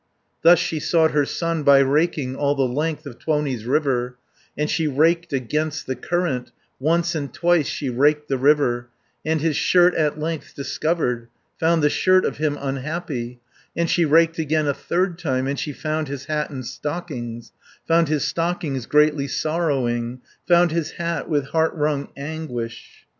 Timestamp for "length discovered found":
10.19-11.83